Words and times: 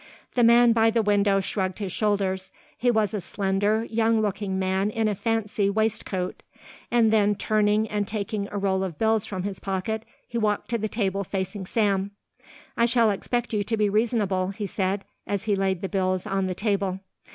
The 0.33 0.43
man 0.43 0.73
by 0.73 0.89
the 0.89 1.03
window 1.03 1.39
shrugged 1.41 1.77
his 1.77 1.91
shoulders 1.91 2.51
he 2.75 2.89
was 2.89 3.13
a 3.13 3.21
slender, 3.21 3.83
young 3.83 4.19
looking 4.19 4.57
man 4.57 4.89
in 4.89 5.07
a 5.07 5.13
fancy 5.13 5.69
waistcoat 5.69 6.41
and 6.89 7.13
then 7.13 7.35
turning 7.35 7.87
and 7.87 8.07
taking 8.07 8.47
a 8.49 8.57
roll 8.57 8.83
of 8.83 8.97
bills 8.97 9.27
from 9.27 9.43
his 9.43 9.59
pocket 9.59 10.03
he 10.27 10.39
walked 10.39 10.69
to 10.69 10.79
the 10.79 10.89
table, 10.89 11.23
facing 11.23 11.67
Sam. 11.67 12.09
"I 12.75 12.87
shall 12.87 13.11
expect 13.11 13.53
you 13.53 13.63
to 13.63 13.77
be 13.77 13.89
reasonable," 13.89 14.47
he 14.47 14.65
said, 14.65 15.05
as 15.27 15.43
he 15.43 15.55
laid 15.55 15.83
the 15.83 15.87
bills 15.87 16.25
on 16.25 16.47
the 16.47 16.55
table. 16.55 16.99